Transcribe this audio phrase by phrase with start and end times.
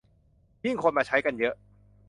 [0.65, 1.55] ยิ่งคนมาใช้กันเยอะ